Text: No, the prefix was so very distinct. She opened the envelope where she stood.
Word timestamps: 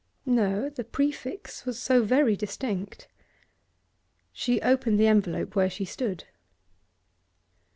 No, 0.25 0.67
the 0.67 0.83
prefix 0.83 1.63
was 1.63 1.79
so 1.79 2.01
very 2.01 2.35
distinct. 2.35 3.07
She 4.33 4.59
opened 4.63 4.99
the 4.99 5.05
envelope 5.05 5.55
where 5.55 5.69
she 5.69 5.85
stood. 5.85 6.23